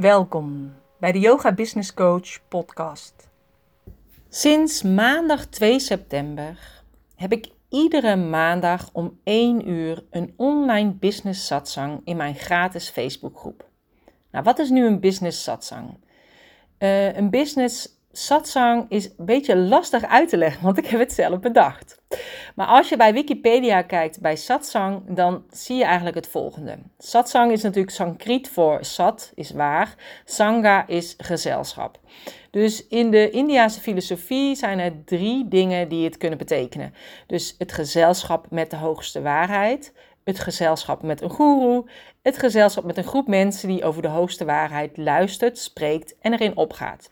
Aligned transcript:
Welkom 0.00 0.72
bij 0.98 1.12
de 1.12 1.18
Yoga 1.18 1.52
Business 1.52 1.94
Coach 1.94 2.48
podcast. 2.48 3.28
Sinds 4.28 4.82
maandag 4.82 5.46
2 5.46 5.80
september 5.80 6.82
heb 7.16 7.32
ik 7.32 7.50
iedere 7.68 8.16
maandag 8.16 8.90
om 8.92 9.18
1 9.24 9.68
uur 9.68 10.04
een 10.10 10.34
online 10.36 10.90
business 10.90 11.46
satsang 11.46 12.00
in 12.04 12.16
mijn 12.16 12.34
gratis 12.34 12.88
Facebookgroep. 12.88 13.68
Nou, 14.30 14.44
wat 14.44 14.58
is 14.58 14.70
nu 14.70 14.86
een 14.86 15.00
business 15.00 15.42
satsang? 15.42 15.98
Uh, 16.78 17.16
een 17.16 17.30
business 17.30 17.99
satsang 18.12 18.86
is 18.88 19.04
een 19.04 19.24
beetje 19.24 19.56
lastig 19.56 20.04
uit 20.04 20.28
te 20.28 20.36
leggen, 20.36 20.62
want 20.64 20.78
ik 20.78 20.86
heb 20.86 21.00
het 21.00 21.12
zelf 21.12 21.40
bedacht. 21.40 22.02
Maar 22.54 22.66
als 22.66 22.88
je 22.88 22.96
bij 22.96 23.12
Wikipedia 23.12 23.82
kijkt 23.82 24.20
bij 24.20 24.36
satsang, 24.36 25.02
dan 25.08 25.44
zie 25.50 25.76
je 25.76 25.84
eigenlijk 25.84 26.16
het 26.16 26.28
volgende. 26.28 26.78
Satsang 26.98 27.52
is 27.52 27.62
natuurlijk 27.62 27.94
Sanskriet 27.94 28.48
voor 28.48 28.78
sat, 28.80 29.32
is 29.34 29.50
waar. 29.50 29.94
Sangha 30.24 30.86
is 30.86 31.14
gezelschap. 31.18 31.98
Dus 32.50 32.86
in 32.86 33.10
de 33.10 33.30
Indiase 33.30 33.80
filosofie 33.80 34.54
zijn 34.54 34.78
er 34.78 35.04
drie 35.04 35.48
dingen 35.48 35.88
die 35.88 36.04
het 36.04 36.16
kunnen 36.16 36.38
betekenen. 36.38 36.94
Dus 37.26 37.54
het 37.58 37.72
gezelschap 37.72 38.50
met 38.50 38.70
de 38.70 38.76
hoogste 38.76 39.22
waarheid, 39.22 39.92
het 40.24 40.38
gezelschap 40.38 41.02
met 41.02 41.20
een 41.20 41.30
guru, 41.30 41.82
het 42.22 42.38
gezelschap 42.38 42.84
met 42.84 42.96
een 42.96 43.04
groep 43.04 43.26
mensen 43.26 43.68
die 43.68 43.84
over 43.84 44.02
de 44.02 44.08
hoogste 44.08 44.44
waarheid 44.44 44.96
luistert, 44.96 45.58
spreekt 45.58 46.14
en 46.20 46.32
erin 46.32 46.56
opgaat. 46.56 47.10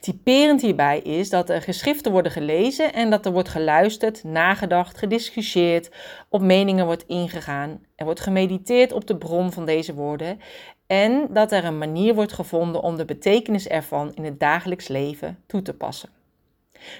Typerend 0.00 0.62
hierbij 0.62 0.98
is 0.98 1.30
dat 1.30 1.50
er 1.50 1.62
geschriften 1.62 2.12
worden 2.12 2.32
gelezen 2.32 2.92
en 2.92 3.10
dat 3.10 3.26
er 3.26 3.32
wordt 3.32 3.48
geluisterd, 3.48 4.24
nagedacht, 4.24 4.98
gediscussieerd, 4.98 5.90
op 6.28 6.40
meningen 6.40 6.86
wordt 6.86 7.06
ingegaan. 7.06 7.80
Er 7.96 8.04
wordt 8.04 8.20
gemediteerd 8.20 8.92
op 8.92 9.06
de 9.06 9.16
bron 9.16 9.52
van 9.52 9.66
deze 9.66 9.94
woorden 9.94 10.40
en 10.86 11.26
dat 11.30 11.52
er 11.52 11.64
een 11.64 11.78
manier 11.78 12.14
wordt 12.14 12.32
gevonden 12.32 12.82
om 12.82 12.96
de 12.96 13.04
betekenis 13.04 13.68
ervan 13.68 14.14
in 14.14 14.24
het 14.24 14.40
dagelijks 14.40 14.88
leven 14.88 15.42
toe 15.46 15.62
te 15.62 15.74
passen. 15.74 16.08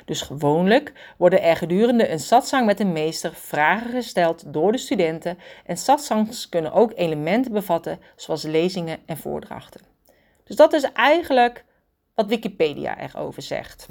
Dus 0.05 0.22
gewoonlijk 0.22 0.93
worden 1.17 1.43
er 1.43 1.56
gedurende 1.56 2.11
een 2.11 2.19
satsang 2.19 2.67
met 2.67 2.81
een 2.81 2.93
meester 2.93 3.34
vragen 3.34 3.91
gesteld 3.91 4.53
door 4.53 4.72
de 4.72 4.78
studenten 4.78 5.39
en 5.65 5.77
satsangs 5.77 6.48
kunnen 6.48 6.72
ook 6.72 6.93
elementen 6.95 7.53
bevatten 7.53 8.00
zoals 8.17 8.43
lezingen 8.43 8.98
en 9.06 9.17
voordrachten. 9.17 9.81
Dus 10.45 10.56
dat 10.56 10.72
is 10.72 10.93
eigenlijk 10.93 11.65
wat 12.19 12.27
Wikipedia 12.27 12.98
erover 13.00 13.42
zegt. 13.42 13.88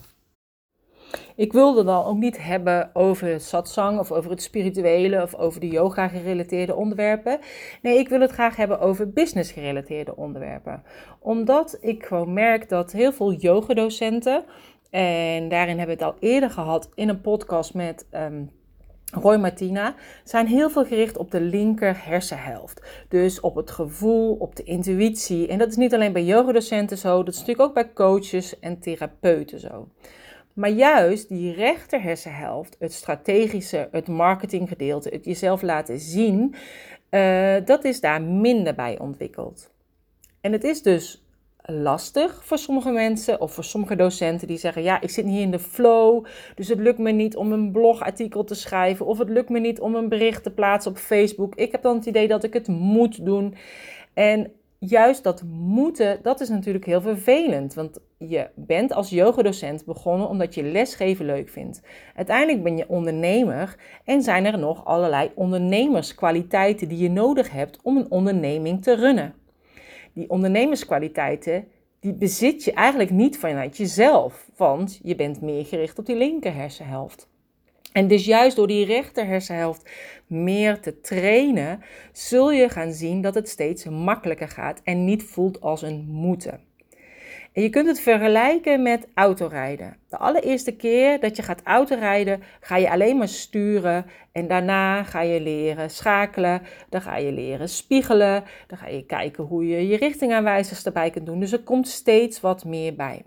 Ik 1.35 1.53
wilde 1.53 1.83
dan 1.83 2.05
ook 2.05 2.17
niet 2.17 2.43
hebben 2.43 2.89
over 2.93 3.27
het 3.27 3.43
satsang 3.43 3.99
of 3.99 4.11
over 4.11 4.31
het 4.31 4.41
spirituele 4.41 5.21
of 5.21 5.35
over 5.35 5.59
de 5.59 5.67
yoga 5.67 6.07
gerelateerde 6.07 6.75
onderwerpen. 6.75 7.39
Nee, 7.81 7.97
ik 7.97 8.09
wil 8.09 8.21
het 8.21 8.31
graag 8.31 8.55
hebben 8.55 8.79
over 8.79 9.09
business 9.09 9.51
gerelateerde 9.51 10.15
onderwerpen. 10.15 10.83
Omdat 11.19 11.77
ik 11.81 12.05
gewoon 12.05 12.33
merk 12.33 12.69
dat 12.69 12.91
heel 12.91 13.11
veel 13.11 13.33
yogadocenten, 13.33 14.43
en 14.89 15.49
daarin 15.49 15.77
hebben 15.77 15.97
we 15.97 16.03
het 16.03 16.13
al 16.13 16.19
eerder 16.19 16.49
gehad 16.49 16.89
in 16.95 17.09
een 17.09 17.21
podcast 17.21 17.73
met 17.73 18.05
um, 18.11 18.51
Roy 19.13 19.35
Martina 19.35 19.95
zijn 20.23 20.47
heel 20.47 20.69
veel 20.69 20.85
gericht 20.85 21.17
op 21.17 21.31
de 21.31 21.41
linker 21.41 22.05
hersenhelft. 22.05 23.05
Dus 23.09 23.39
op 23.39 23.55
het 23.55 23.71
gevoel, 23.71 24.33
op 24.33 24.55
de 24.55 24.63
intuïtie. 24.63 25.47
En 25.47 25.57
dat 25.57 25.67
is 25.69 25.75
niet 25.75 25.93
alleen 25.93 26.13
bij 26.13 26.23
yogadocenten 26.23 26.97
zo, 26.97 27.23
dat 27.23 27.33
is 27.33 27.39
natuurlijk 27.39 27.67
ook 27.67 27.73
bij 27.73 27.93
coaches 27.93 28.59
en 28.59 28.79
therapeuten 28.79 29.59
zo. 29.59 29.87
Maar 30.53 30.69
juist 30.69 31.29
die 31.29 31.53
rechter 31.53 32.01
hersenhelft, 32.01 32.75
het 32.79 32.93
strategische, 32.93 33.87
het 33.91 34.07
marketinggedeelte, 34.07 35.09
het 35.09 35.25
jezelf 35.25 35.61
laten 35.61 35.99
zien, 35.99 36.55
uh, 37.11 37.55
dat 37.65 37.83
is 37.83 37.99
daar 37.99 38.21
minder 38.21 38.75
bij 38.75 38.99
ontwikkeld. 38.99 39.69
En 40.41 40.51
het 40.51 40.63
is 40.63 40.81
dus 40.81 41.26
lastig 41.67 42.45
voor 42.45 42.57
sommige 42.57 42.91
mensen 42.91 43.41
of 43.41 43.53
voor 43.53 43.63
sommige 43.63 43.95
docenten 43.95 44.47
die 44.47 44.57
zeggen: 44.57 44.83
Ja, 44.83 45.01
ik 45.01 45.09
zit 45.09 45.25
niet 45.25 45.39
in 45.39 45.51
de 45.51 45.59
flow, 45.59 46.25
dus 46.55 46.67
het 46.67 46.79
lukt 46.79 46.99
me 46.99 47.11
niet 47.11 47.35
om 47.35 47.51
een 47.51 47.71
blogartikel 47.71 48.43
te 48.43 48.55
schrijven 48.55 49.05
of 49.05 49.17
het 49.17 49.29
lukt 49.29 49.49
me 49.49 49.59
niet 49.59 49.79
om 49.79 49.95
een 49.95 50.09
bericht 50.09 50.43
te 50.43 50.51
plaatsen 50.51 50.91
op 50.91 50.97
Facebook. 50.97 51.55
Ik 51.55 51.71
heb 51.71 51.81
dan 51.81 51.95
het 51.95 52.05
idee 52.05 52.27
dat 52.27 52.43
ik 52.43 52.53
het 52.53 52.67
moet 52.67 53.25
doen. 53.25 53.55
En 54.13 54.51
juist 54.79 55.23
dat 55.23 55.43
moeten, 55.49 56.19
dat 56.21 56.41
is 56.41 56.49
natuurlijk 56.49 56.85
heel 56.85 57.01
vervelend. 57.01 57.73
Want 57.73 57.99
je 58.17 58.49
bent 58.55 58.93
als 58.93 59.09
yogadocent 59.09 59.85
begonnen 59.85 60.29
omdat 60.29 60.55
je 60.55 60.63
lesgeven 60.63 61.25
leuk 61.25 61.49
vindt. 61.49 61.81
Uiteindelijk 62.15 62.63
ben 62.63 62.77
je 62.77 62.89
ondernemer 62.89 63.75
en 64.05 64.21
zijn 64.21 64.45
er 64.45 64.59
nog 64.59 64.85
allerlei 64.85 65.31
ondernemerskwaliteiten 65.35 66.87
die 66.87 66.97
je 66.97 67.09
nodig 67.09 67.51
hebt 67.51 67.79
om 67.83 67.97
een 67.97 68.11
onderneming 68.11 68.83
te 68.83 68.95
runnen 68.95 69.33
die 70.17 70.29
ondernemerskwaliteiten, 70.29 71.67
die 71.99 72.13
bezit 72.13 72.63
je 72.63 72.71
eigenlijk 72.71 73.09
niet 73.09 73.37
vanuit 73.37 73.77
jezelf, 73.77 74.49
want 74.55 74.99
je 75.03 75.15
bent 75.15 75.41
meer 75.41 75.65
gericht 75.65 75.99
op 75.99 76.05
die 76.05 76.15
linker 76.15 76.53
hersenhelft. 76.53 77.29
En 77.91 78.07
dus 78.07 78.25
juist 78.25 78.55
door 78.55 78.67
die 78.67 78.85
rechter 78.85 79.25
hersenhelft 79.25 79.89
meer 80.27 80.79
te 80.79 81.01
trainen, 81.01 81.79
zul 82.11 82.51
je 82.51 82.69
gaan 82.69 82.91
zien 82.93 83.21
dat 83.21 83.35
het 83.35 83.49
steeds 83.49 83.85
makkelijker 83.85 84.49
gaat 84.49 84.81
en 84.83 85.05
niet 85.05 85.23
voelt 85.23 85.61
als 85.61 85.81
een 85.81 86.05
moeten. 86.09 86.59
En 87.57 87.63
je 87.63 87.69
kunt 87.69 87.87
het 87.87 87.99
vergelijken 87.99 88.81
met 88.81 89.07
autorijden. 89.13 89.97
De 90.09 90.17
allereerste 90.17 90.75
keer 90.75 91.19
dat 91.19 91.35
je 91.35 91.43
gaat 91.43 91.61
autorijden, 91.63 92.43
ga 92.59 92.75
je 92.75 92.89
alleen 92.89 93.17
maar 93.17 93.27
sturen 93.27 94.05
en 94.31 94.47
daarna 94.47 95.03
ga 95.03 95.21
je 95.21 95.41
leren 95.41 95.89
schakelen, 95.89 96.61
dan 96.89 97.01
ga 97.01 97.17
je 97.17 97.31
leren 97.31 97.69
spiegelen, 97.69 98.43
dan 98.67 98.77
ga 98.77 98.87
je 98.87 99.05
kijken 99.05 99.43
hoe 99.43 99.67
je 99.67 99.87
je 99.87 99.97
richtingaanwijzers 99.97 100.85
erbij 100.85 101.09
kunt 101.09 101.25
doen. 101.25 101.39
Dus 101.39 101.51
er 101.51 101.63
komt 101.63 101.87
steeds 101.87 102.39
wat 102.39 102.65
meer 102.65 102.95
bij. 102.95 103.23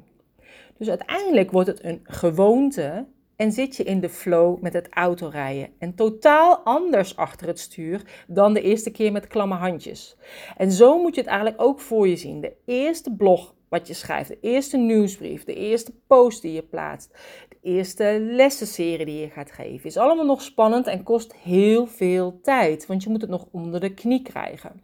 Dus 0.79 0.89
uiteindelijk 0.89 1.51
wordt 1.51 1.69
het 1.69 1.85
een 1.85 2.01
gewoonte 2.05 3.07
en 3.37 3.53
zit 3.53 3.77
je 3.77 3.85
in 3.85 4.01
de 4.01 4.09
flow 4.09 4.63
met 4.63 4.73
het 4.73 4.89
autorijden. 4.91 5.69
En 5.79 5.95
totaal 5.95 6.59
anders 6.59 7.17
achter 7.17 7.47
het 7.47 7.59
stuur 7.59 8.25
dan 8.27 8.55
de 8.55 8.63
eerste 8.63 8.91
keer 8.91 9.13
met 9.13 9.27
klamme 9.27 9.55
handjes. 9.55 10.17
En 10.57 10.73
zo 10.73 11.03
moet 11.03 11.15
je 11.15 11.21
het 11.21 11.31
eigenlijk 11.31 11.63
ook 11.63 11.81
voor 11.81 12.09
je 12.09 12.17
zien. 12.17 12.41
De 12.41 12.53
eerste 12.65 13.15
blog 13.15 13.55
wat 13.71 13.87
je 13.87 13.95
schrijft, 13.95 14.29
de 14.29 14.39
eerste 14.41 14.77
nieuwsbrief, 14.77 15.45
de 15.45 15.55
eerste 15.55 15.93
post 16.07 16.43
die 16.43 16.53
je 16.53 16.63
plaatst, 16.63 17.11
de 17.49 17.57
eerste 17.63 18.19
lessenserie 18.21 19.07
die 19.07 19.21
je 19.21 19.31
gaat 19.31 19.53
geven, 19.53 19.87
is 19.87 19.97
allemaal 19.97 20.25
nog 20.25 20.43
spannend 20.43 20.87
en 20.87 21.03
kost 21.03 21.35
heel 21.35 21.87
veel 21.87 22.41
tijd, 22.43 22.87
want 22.87 23.03
je 23.03 23.11
moet 23.11 23.21
het 23.21 23.31
nog 23.31 23.47
onder 23.51 23.81
de 23.81 23.95
knie 23.95 24.23
krijgen. 24.23 24.81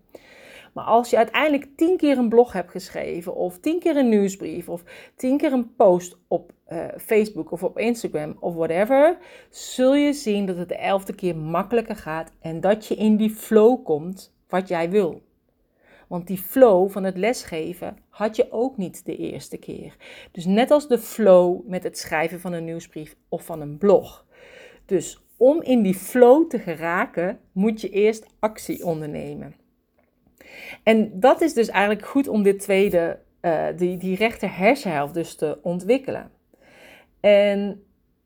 Maar 0.72 0.84
als 0.84 1.10
je 1.10 1.16
uiteindelijk 1.16 1.68
tien 1.76 1.96
keer 1.96 2.18
een 2.18 2.28
blog 2.28 2.52
hebt 2.52 2.70
geschreven, 2.70 3.34
of 3.34 3.58
tien 3.58 3.78
keer 3.78 3.96
een 3.96 4.08
nieuwsbrief, 4.08 4.68
of 4.68 4.82
tien 5.14 5.38
keer 5.38 5.52
een 5.52 5.74
post 5.74 6.18
op 6.28 6.52
uh, 6.68 6.84
Facebook 6.98 7.50
of 7.50 7.62
op 7.62 7.78
Instagram 7.78 8.36
of 8.40 8.54
whatever, 8.54 9.18
zul 9.50 9.94
je 9.94 10.12
zien 10.12 10.46
dat 10.46 10.56
het 10.56 10.68
de 10.68 10.76
elfde 10.76 11.14
keer 11.14 11.36
makkelijker 11.36 11.96
gaat 11.96 12.32
en 12.40 12.60
dat 12.60 12.86
je 12.86 12.94
in 12.94 13.16
die 13.16 13.30
flow 13.30 13.84
komt 13.84 14.34
wat 14.48 14.68
jij 14.68 14.90
wil. 14.90 15.22
Want 16.06 16.26
die 16.26 16.38
flow 16.38 16.90
van 16.90 17.04
het 17.04 17.16
lesgeven 17.16 17.98
had 18.08 18.36
je 18.36 18.52
ook 18.52 18.76
niet 18.76 19.04
de 19.04 19.16
eerste 19.16 19.56
keer. 19.56 19.96
Dus 20.30 20.44
net 20.44 20.70
als 20.70 20.88
de 20.88 20.98
flow 20.98 21.66
met 21.66 21.82
het 21.82 21.98
schrijven 21.98 22.40
van 22.40 22.52
een 22.52 22.64
nieuwsbrief 22.64 23.16
of 23.28 23.44
van 23.44 23.60
een 23.60 23.78
blog. 23.78 24.26
Dus 24.84 25.20
om 25.36 25.62
in 25.62 25.82
die 25.82 25.94
flow 25.94 26.48
te 26.48 26.58
geraken, 26.58 27.38
moet 27.52 27.80
je 27.80 27.88
eerst 27.88 28.26
actie 28.38 28.84
ondernemen. 28.84 29.54
En 30.82 31.20
dat 31.20 31.40
is 31.40 31.54
dus 31.54 31.68
eigenlijk 31.68 32.06
goed 32.06 32.28
om 32.28 32.42
dit 32.42 32.60
tweede, 32.60 33.18
uh, 33.42 33.66
die, 33.76 33.96
die 33.96 34.16
rechter 34.16 34.56
hersenhelft 34.56 35.14
dus 35.14 35.34
te 35.34 35.58
ontwikkelen. 35.62 36.30
En 37.20 37.84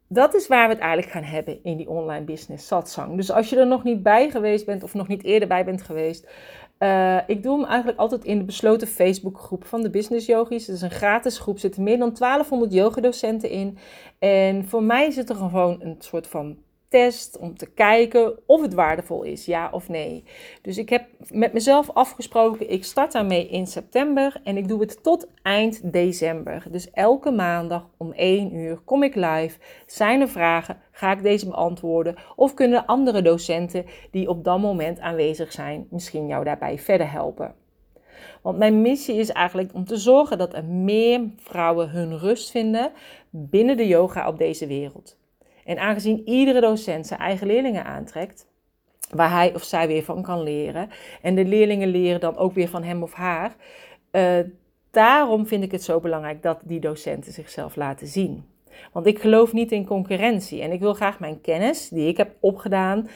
dat 0.09 0.35
is 0.35 0.47
waar 0.47 0.67
we 0.67 0.73
het 0.73 0.83
eigenlijk 0.83 1.13
gaan 1.13 1.23
hebben 1.23 1.65
in 1.65 1.77
die 1.77 1.89
online 1.89 2.25
business 2.25 2.67
satsang. 2.67 3.17
Dus 3.17 3.31
als 3.31 3.51
je 3.51 3.57
er 3.57 3.67
nog 3.67 3.85
niet 3.85 4.03
bij 4.03 4.31
geweest 4.31 4.67
bent 4.67 4.83
of 4.83 4.95
nog 4.95 5.09
niet 5.09 5.25
eerder 5.25 5.49
bij 5.49 5.65
bent 5.65 5.83
geweest, 5.83 6.29
uh, 6.83 7.19
ik 7.27 7.43
doe 7.43 7.59
hem 7.59 7.65
eigenlijk 7.65 7.99
altijd 7.99 8.25
in 8.25 8.39
de 8.39 8.45
besloten 8.45 8.89
Facebookgroep 8.89 9.65
van 9.65 9.83
de 9.83 9.91
Business 9.91 10.27
Yogis. 10.27 10.67
Het 10.67 10.77
is 10.77 10.83
een 10.83 10.91
gratis 10.91 11.39
groep, 11.39 11.59
zitten 11.59 11.83
meer 11.83 11.99
dan 11.99 12.15
1200 12.15 12.73
yogadocenten 12.73 13.51
in. 13.51 13.79
En 14.19 14.65
voor 14.65 14.83
mij 14.83 15.11
zit 15.11 15.29
er 15.29 15.37
gewoon 15.37 15.77
een 15.83 15.97
soort 15.99 16.27
van 16.27 16.57
test 16.91 17.39
om 17.39 17.57
te 17.57 17.71
kijken 17.71 18.39
of 18.47 18.63
het 18.63 18.75
waardevol 18.75 19.23
is, 19.23 19.45
ja 19.45 19.69
of 19.73 19.89
nee. 19.89 20.25
Dus 20.63 20.79
ik 20.79 20.89
heb 20.89 21.07
met 21.29 21.53
mezelf 21.53 21.91
afgesproken, 21.91 22.71
ik 22.71 22.85
start 22.85 23.13
daarmee 23.13 23.49
in 23.49 23.67
september 23.67 24.41
en 24.45 24.57
ik 24.57 24.69
doe 24.69 24.81
het 24.81 25.03
tot 25.03 25.27
eind 25.43 25.93
december. 25.93 26.67
Dus 26.71 26.91
elke 26.91 27.31
maandag 27.31 27.89
om 27.97 28.13
1 28.13 28.55
uur 28.55 28.77
kom 28.77 29.03
ik 29.03 29.15
live. 29.15 29.59
Zijn 29.87 30.21
er 30.21 30.29
vragen? 30.29 30.81
Ga 30.91 31.13
ik 31.13 31.23
deze 31.23 31.49
beantwoorden? 31.49 32.17
Of 32.37 32.55
kunnen 32.55 32.87
andere 32.87 33.23
docenten 33.23 33.85
die 34.11 34.29
op 34.29 34.45
dat 34.45 34.59
moment 34.59 35.01
aanwezig 35.01 35.53
zijn 35.53 35.87
misschien 35.91 36.27
jou 36.27 36.45
daarbij 36.45 36.79
verder 36.79 37.11
helpen? 37.11 37.55
Want 38.43 38.59
mijn 38.59 38.83
missie 38.83 39.17
is 39.17 39.31
eigenlijk 39.31 39.75
om 39.75 39.85
te 39.85 39.97
zorgen 39.97 40.39
dat 40.39 40.55
er 40.55 40.65
meer 40.65 41.21
vrouwen 41.37 41.91
hun 41.91 42.19
rust 42.19 42.51
vinden 42.51 42.93
binnen 43.31 43.77
de 43.77 43.87
yoga 43.87 44.29
op 44.29 44.39
deze 44.39 44.67
wereld. 44.67 45.19
En 45.65 45.79
aangezien 45.79 46.29
iedere 46.29 46.61
docent 46.61 47.07
zijn 47.07 47.21
eigen 47.21 47.47
leerlingen 47.47 47.85
aantrekt, 47.85 48.49
waar 49.11 49.31
hij 49.31 49.55
of 49.55 49.63
zij 49.63 49.87
weer 49.87 50.03
van 50.03 50.23
kan 50.23 50.43
leren, 50.43 50.89
en 51.23 51.35
de 51.35 51.45
leerlingen 51.45 51.89
leren 51.89 52.21
dan 52.21 52.37
ook 52.37 52.53
weer 52.53 52.69
van 52.69 52.83
hem 52.83 53.03
of 53.03 53.13
haar, 53.13 53.57
Uh, 54.13 54.39
daarom 54.91 55.47
vind 55.47 55.65
ik 55.65 55.73
het 55.73 55.83
zo 55.83 56.01
belangrijk 56.01 56.43
dat 56.43 56.61
die 56.65 56.81
docenten 56.81 57.33
zichzelf 57.33 57.77
laten 57.77 58.07
zien. 58.07 58.45
Want 58.93 59.07
ik 59.07 59.19
geloof 59.19 59.53
niet 59.53 59.73
in 59.73 59.87
concurrentie 59.87 60.63
en 60.63 60.73
ik 60.73 60.81
wil 60.81 60.95
graag 60.95 61.21
mijn 61.21 61.41
kennis 61.41 61.89
die 61.89 62.09
ik 62.09 62.17
heb 62.17 62.37
opgedaan 62.41 63.09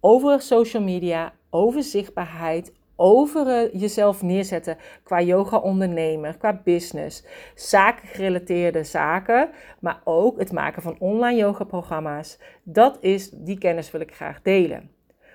over 0.00 0.40
social 0.40 0.82
media, 0.82 1.32
over 1.50 1.82
zichtbaarheid, 1.82 2.72
over 3.00 3.46
eh, 3.46 3.80
jezelf 3.80 4.22
neerzetten 4.22 4.76
qua 5.02 5.20
yoga-ondernemer, 5.20 6.36
qua 6.36 6.60
business, 6.64 7.24
zakengerelateerde 7.54 8.84
zaken, 8.84 9.50
maar 9.80 10.00
ook 10.04 10.38
het 10.38 10.52
maken 10.52 10.82
van 10.82 10.96
online 10.98 11.38
yoga-programma's. 11.38 12.38
Dat 12.62 12.98
is, 13.00 13.30
die 13.30 13.58
kennis 13.58 13.90
wil 13.90 14.00
ik 14.00 14.14
graag 14.14 14.42
delen 14.42 14.90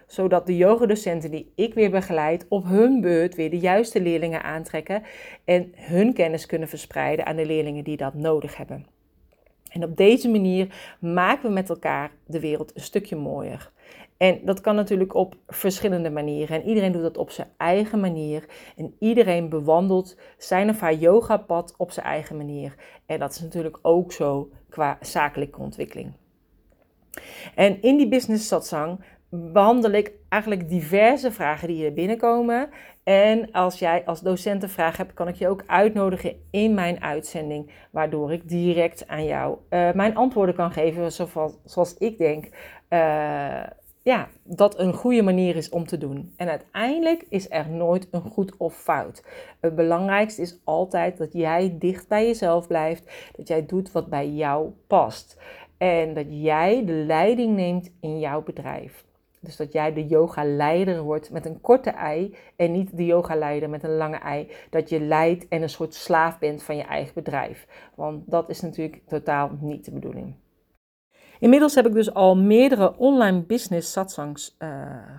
zodat 0.08 0.46
de 0.46 0.58
yogadocenten 0.58 1.32
die 1.32 1.52
ik 1.56 1.74
weer 1.74 1.90
begeleid 1.90 2.46
op 2.50 2.64
hun 2.64 3.02
beurt 3.02 3.36
weer 3.36 3.50
de 3.50 3.60
juiste 3.60 4.02
leerlingen 4.02 4.44
aantrekken 4.44 5.04
en 5.46 5.72
hun 5.76 6.14
kennis 6.14 6.46
kunnen 6.46 6.68
verspreiden 6.68 7.26
aan 7.26 7.36
de 7.36 7.46
leerlingen 7.46 7.84
die 7.84 7.98
dat 7.98 8.14
nodig 8.14 8.58
hebben. 8.58 8.86
En 9.70 9.84
op 9.84 9.98
deze 9.98 10.30
manier 10.30 10.96
maken 11.00 11.48
we 11.48 11.54
met 11.54 11.70
elkaar 11.70 12.12
de 12.26 12.40
wereld 12.40 12.76
een 12.76 12.82
stukje 12.82 13.16
mooier. 13.16 13.72
En 14.18 14.40
dat 14.44 14.62
kan 14.62 14.76
natuurlijk 14.76 15.14
op 15.14 15.36
verschillende 15.48 16.10
manieren. 16.10 16.62
En 16.62 16.68
iedereen 16.68 16.92
doet 16.92 17.02
dat 17.02 17.18
op 17.18 17.32
zijn 17.32 17.48
eigen 17.58 18.00
manier. 18.00 18.46
En 18.76 18.96
iedereen 19.00 19.50
bewandelt 19.50 20.18
zijn 20.38 20.70
of 20.70 20.80
haar 20.80 20.94
yogapad 20.94 21.74
op 21.78 21.92
zijn 21.92 22.06
eigen 22.06 22.38
manier. 22.38 22.76
En 23.06 23.20
dat 23.20 23.32
is 23.32 23.40
natuurlijk 23.40 23.80
ook 23.82 24.12
zo 24.12 24.50
qua 24.70 24.98
zakelijke 25.02 25.60
ontwikkeling. 25.60 26.14
En 27.56 27.82
in 27.82 27.98
die 27.98 28.08
business 28.08 28.48
satsang 28.48 29.00
behandel 29.30 29.92
ik 29.92 30.12
eigenlijk 30.30 30.70
diverse 30.70 31.32
vragen 31.32 31.68
die 31.68 31.78
hier 31.78 31.94
binnenkomen. 31.94 32.70
En 33.04 33.52
als 33.52 33.80
jij 33.80 34.06
als 34.06 34.22
docent 34.22 34.64
een 34.64 34.70
vraag 34.70 34.98
hebt, 34.98 35.14
kan 35.14 35.28
ik 35.28 35.36
je 35.36 35.48
ook 35.48 35.64
uitnodigen 35.68 36.36
in 36.52 36.74
mijn 36.74 37.02
uitzending, 37.02 37.72
waardoor 37.92 38.34
ik 38.34 38.50
direct 38.50 39.08
aan 39.08 39.26
jou 39.26 39.58
uh, 39.70 39.92
mijn 39.92 40.16
antwoorden 40.16 40.56
kan 40.56 40.72
geven, 40.72 41.12
zoals, 41.12 41.58
zoals 41.64 41.98
ik 41.98 42.18
denk. 42.18 42.50
Uh, 42.90 43.64
ja, 44.06 44.28
dat 44.44 44.80
een 44.80 44.94
goede 44.94 45.22
manier 45.22 45.56
is 45.56 45.70
om 45.70 45.86
te 45.86 45.98
doen. 45.98 46.34
En 46.38 46.50
uiteindelijk 46.50 47.26
is 47.30 47.50
er 47.50 47.70
nooit 47.70 48.08
een 48.12 48.22
goed 48.22 48.58
of 48.58 48.76
fout. 48.76 49.24
Het 49.60 49.76
belangrijkste 49.76 50.42
is 50.42 50.60
altijd 50.64 51.18
dat 51.18 51.34
jij 51.34 51.76
dicht 51.80 52.08
bij 52.08 52.26
jezelf 52.26 52.68
blijft, 52.68 53.32
dat 53.36 53.48
jij 53.48 53.66
doet 53.66 53.92
wat 53.92 54.08
bij 54.08 54.30
jou 54.30 54.72
past. 54.88 55.42
En 55.78 56.14
dat 56.14 56.26
jij 56.30 56.86
de 56.86 56.92
leiding 56.92 57.56
neemt 57.56 57.92
in 58.00 58.20
jouw 58.20 58.44
bedrijf. 58.44 59.06
Dus 59.40 59.56
dat 59.56 59.74
jij 59.74 59.94
de 59.94 60.08
yoga-leider 60.08 61.02
wordt 61.02 61.32
met 61.32 61.46
een 61.46 61.62
korte 61.62 61.90
ei 61.90 62.36
en 62.56 62.72
niet 62.72 62.98
de 62.98 63.06
yoga-leider 63.06 63.70
met 63.70 63.84
een 63.84 63.98
lange 63.98 64.18
ei. 64.18 64.52
Dat 64.70 64.90
je 64.90 65.00
leidt 65.00 65.48
en 65.48 65.62
een 65.62 65.70
soort 65.70 65.94
slaaf 65.94 66.40
bent 66.40 66.64
van 66.64 66.78
je 66.78 66.84
eigen 66.84 67.14
bedrijf. 67.14 67.68
Want 67.96 68.24
dat 68.32 68.50
is 68.50 68.62
natuurlijk 68.62 69.02
totaal 69.08 69.52
niet 69.60 69.86
de 69.86 69.92
bedoeling. 69.92 70.34
Inmiddels 71.40 71.76
heb 71.76 71.86
ik 71.88 71.94
dus 71.94 72.14
al 72.14 72.38
meerdere 72.38 72.98
online 72.98 73.42
business 73.42 73.92
satsangs 73.92 74.56
uh, 74.60 74.70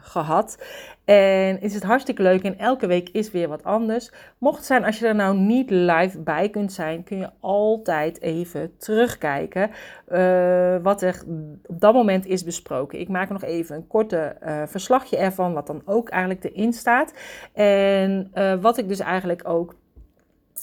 gehad. 0.01 0.65
En 1.05 1.61
is 1.61 1.75
het 1.75 1.83
hartstikke 1.83 2.23
leuk 2.23 2.43
en 2.43 2.59
elke 2.59 2.87
week 2.87 3.09
is 3.09 3.31
weer 3.31 3.49
wat 3.49 3.65
anders. 3.65 4.11
Mocht 4.39 4.57
het 4.57 4.67
zijn 4.67 4.85
als 4.85 4.99
je 4.99 5.07
er 5.07 5.15
nou 5.15 5.37
niet 5.37 5.71
live 5.71 6.19
bij 6.19 6.49
kunt 6.49 6.73
zijn, 6.73 7.05
kun 7.05 7.19
je 7.19 7.31
altijd 7.41 8.21
even 8.21 8.77
terugkijken 8.77 9.71
uh, 10.09 10.77
wat 10.83 11.03
er 11.03 11.23
op 11.67 11.81
dat 11.81 11.95
moment 11.95 12.27
is 12.27 12.45
besproken. 12.45 13.01
Ik 13.01 13.09
maak 13.09 13.31
nog 13.31 13.43
even 13.43 13.77
een 13.77 13.87
korte 13.87 14.37
uh, 14.47 14.63
verslagje 14.67 15.17
ervan, 15.17 15.53
wat 15.53 15.67
dan 15.67 15.83
ook 15.85 16.09
eigenlijk 16.09 16.45
erin 16.45 16.73
staat. 16.73 17.13
En 17.53 18.31
wat 18.61 18.79
ik 18.79 18.89
dus 18.89 19.01
eigenlijk 19.01 19.49
ook 19.49 19.75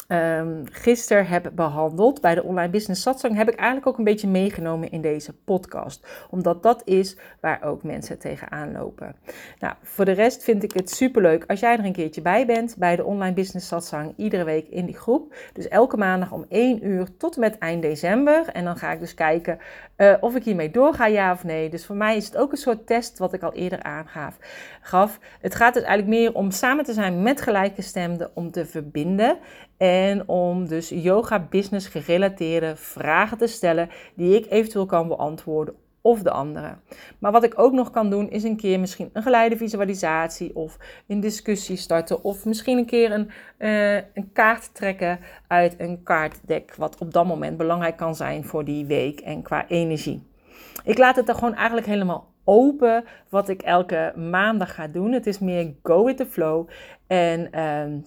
um, 0.07 0.63
gisteren 0.72 1.28
heb 1.28 1.51
behandeld 1.56 2.22
bij 2.22 2.36
de 2.36 2.44
Online 2.44 2.69
Business 2.72 3.01
Satsang, 3.01 3.36
heb 3.36 3.50
ik 3.50 3.56
eigenlijk 3.56 3.88
ook 3.88 3.98
een 3.98 4.04
beetje 4.04 4.28
meegenomen 4.28 4.92
in 4.92 5.01
deze 5.01 5.34
podcast. 5.34 6.07
Omdat 6.30 6.63
dat 6.63 6.81
is 6.86 7.18
waar 7.40 7.63
ook 7.63 7.84
mensen 7.84 8.19
tegenaan 8.19 8.72
lopen. 8.72 9.16
Nou, 9.60 9.74
voor 9.81 10.06
de 10.06 10.12
rest 10.12 10.44
vind 10.44 10.63
ik 10.63 10.74
het 10.74 10.90
superleuk 10.90 11.44
als 11.48 11.60
jij 11.60 11.78
er 11.78 11.86
een 11.86 11.94
keertje 11.94 12.22
bij 12.22 12.45
bent 12.45 12.75
bij 12.78 12.95
de 12.95 13.04
Online 13.04 13.34
Business 13.34 13.68
Satsang, 13.68 14.13
iedere 14.18 14.44
week 14.44 14.68
in 14.68 14.86
die 14.86 14.98
groep. 14.98 15.36
Dus 15.54 15.68
elke 15.68 15.98
maandag 15.98 16.31
om 16.31 16.46
1 16.50 16.88
uur 16.88 17.18
tot 17.18 17.36
en 17.36 17.39
met 17.39 17.57
eind 17.57 17.81
december. 17.81 18.48
En 18.48 18.63
dan 18.63 18.78
ga 18.78 18.92
ik 18.92 19.00
dus 19.00 19.13
kijken 19.13 19.60
uh, 19.98 20.13
of 20.19 20.36
ik 20.36 20.44
hiermee 20.44 20.72
doorga, 20.72 21.06
ja 21.06 21.31
of 21.31 21.44
nee. 21.44 21.69
Dus 21.69 21.86
voor 21.86 21.95
mij 21.95 22.16
is 22.16 22.25
het 22.25 22.38
ook 22.38 22.51
een 22.51 22.57
soort 22.57 22.88
test 22.88 23.18
wat 23.18 23.34
ik 23.34 23.42
al 23.42 23.54
eerder 23.54 23.84
aangaf. 23.84 24.38
Gaf. 24.81 25.19
Het 25.42 25.56
gaat 25.56 25.74
dus 25.74 25.84
eigenlijk 25.84 26.19
meer 26.19 26.34
om 26.34 26.51
samen 26.51 26.84
te 26.84 26.94
zijn 26.94 27.24
met 27.24 27.42
gelijkgestemden, 27.42 28.31
om 28.34 28.51
te 28.51 28.66
verbinden. 28.66 29.38
En 29.78 30.28
om 30.28 30.68
dus 30.68 30.90
yoga 30.90 31.48
business 31.50 31.88
gerelateerde 31.88 32.75
vragen 32.75 33.38
te 33.38 33.48
stellen 33.48 33.90
die 34.16 34.36
ik 34.36 34.51
eventueel 34.51 34.86
kan 34.86 35.07
beantwoorden 35.07 35.75
of 36.04 36.22
de 36.22 36.32
andere. 36.32 36.78
Maar 37.20 37.32
wat 37.32 37.44
ik 37.44 37.60
ook 37.60 37.74
nog 37.74 37.92
kan 37.92 38.10
doen 38.10 38.30
is 38.30 38.44
een 38.44 38.58
keer 38.58 38.80
misschien 38.80 39.10
een 39.14 39.24
geleide 39.24 39.58
visualisatie 39.58 40.56
of 40.56 40.78
een 41.08 41.20
discussie 41.20 41.78
starten 41.78 42.24
of 42.24 42.46
misschien 42.46 42.78
een 42.78 42.86
keer 42.86 43.12
een, 43.12 43.30
uh, 43.60 43.96
een 43.96 44.30
kaart 44.34 44.76
trekken 44.76 45.20
uit 45.48 45.76
een 45.78 46.04
kaartdek 46.04 46.76
wat 46.76 46.98
op 46.98 47.14
dat 47.14 47.26
moment 47.26 47.58
belangrijk 47.58 47.98
kan 47.98 48.16
zijn 48.16 48.44
voor 48.44 48.66
die 48.66 48.86
week 48.86 49.20
en 49.20 49.42
qua 49.42 49.68
energie. 49.68 50.28
Ik 50.84 50.98
laat 50.98 51.16
het 51.16 51.30
er 51.30 51.36
gewoon 51.36 51.56
eigenlijk 51.56 51.88
helemaal 51.88 52.32
open 52.44 53.04
wat 53.30 53.50
ik 53.50 53.62
elke 53.62 54.14
maandag 54.16 54.76
ga 54.76 54.88
doen. 54.88 55.12
Het 55.12 55.28
is 55.28 55.40
meer 55.40 55.74
go 55.84 56.06
with 56.06 56.18
the 56.18 56.26
flow 56.26 56.70
en 57.08 57.50
uh, 57.56 58.02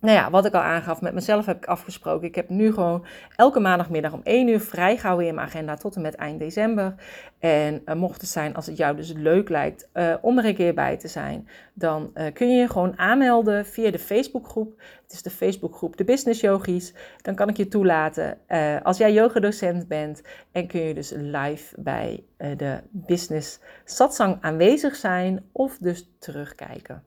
nou 0.00 0.16
ja, 0.16 0.30
wat 0.30 0.44
ik 0.44 0.54
al 0.54 0.60
aangaf, 0.60 1.00
met 1.00 1.14
mezelf 1.14 1.46
heb 1.46 1.56
ik 1.56 1.64
afgesproken. 1.64 2.28
Ik 2.28 2.34
heb 2.34 2.48
nu 2.48 2.72
gewoon 2.72 3.06
elke 3.36 3.60
maandagmiddag 3.60 4.12
om 4.12 4.20
1 4.22 4.48
uur 4.48 4.60
vrijgehouden 4.60 5.26
in 5.26 5.34
mijn 5.34 5.46
agenda 5.46 5.76
tot 5.76 5.96
en 5.96 6.02
met 6.02 6.14
eind 6.14 6.38
december. 6.38 6.94
En 7.38 7.82
uh, 7.86 7.94
mocht 7.94 8.20
het 8.20 8.30
zijn, 8.30 8.54
als 8.54 8.66
het 8.66 8.76
jou 8.76 8.96
dus 8.96 9.12
leuk 9.12 9.48
lijkt 9.48 9.88
uh, 9.94 10.14
om 10.20 10.38
er 10.38 10.44
een 10.44 10.54
keer 10.54 10.74
bij 10.74 10.96
te 10.96 11.08
zijn, 11.08 11.48
dan 11.74 12.10
uh, 12.14 12.24
kun 12.32 12.50
je 12.50 12.56
je 12.56 12.68
gewoon 12.68 12.98
aanmelden 12.98 13.66
via 13.66 13.90
de 13.90 13.98
Facebookgroep. 13.98 14.80
Het 15.02 15.12
is 15.12 15.22
de 15.22 15.30
Facebookgroep 15.30 15.96
De 15.96 16.04
Business 16.04 16.40
Yogis. 16.40 16.94
Dan 17.22 17.34
kan 17.34 17.48
ik 17.48 17.56
je 17.56 17.68
toelaten 17.68 18.38
als 18.82 18.98
jij 18.98 19.12
yogadocent 19.12 19.88
bent 19.88 20.22
en 20.52 20.66
kun 20.66 20.80
je 20.80 20.94
dus 20.94 21.12
live 21.16 21.80
bij 21.80 22.24
de 22.56 22.80
Business 22.90 23.60
Satsang 23.84 24.38
aanwezig 24.40 24.96
zijn 24.96 25.44
of 25.52 25.78
dus 25.78 26.10
terugkijken. 26.18 27.02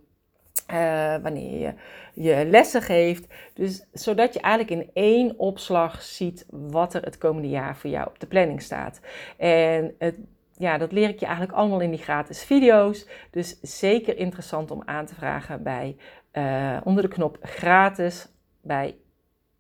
Uh, 0.73 1.17
wanneer 1.23 1.61
je 1.61 1.75
je 2.15 2.47
lessen 2.47 2.83
geeft. 2.83 3.27
Dus 3.55 3.85
zodat 3.93 4.35
je 4.35 4.41
eigenlijk 4.41 4.83
in 4.83 4.91
één 4.93 5.39
opslag 5.39 6.03
ziet 6.03 6.47
wat 6.51 6.95
er 6.95 7.03
het 7.03 7.19
komende 7.19 7.49
jaar 7.49 7.77
voor 7.77 7.91
jou 7.91 8.07
op 8.07 8.21
de 8.21 8.27
planning 8.27 8.63
staat. 8.63 9.01
En 9.37 9.95
het, 9.99 10.19
ja, 10.57 10.79
dat 10.79 10.93
leer 10.93 11.09
ik 11.09 11.21
je 11.21 11.27
eigenlijk 11.27 11.57
allemaal 11.57 11.81
in 11.81 11.91
die 11.91 11.99
gratis 11.99 12.45
video's. 12.45 13.07
Dus 13.31 13.61
zeker 13.61 14.17
interessant 14.17 14.71
om 14.71 14.83
aan 14.85 15.07
te 15.07 15.15
vragen 15.15 15.63
bij 15.63 15.97
uh, 16.33 16.77
onder 16.85 17.03
de 17.03 17.09
knop 17.09 17.39
gratis 17.41 18.29
bij 18.61 18.97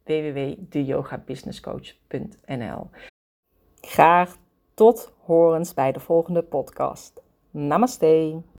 www.deyogabusinesscoach.nl. 0.04 2.90
Graag 3.80 4.36
tot 4.74 5.12
horens 5.18 5.74
bij 5.74 5.92
de 5.92 6.00
volgende 6.00 6.42
podcast. 6.42 7.22
Namaste. 7.50 8.51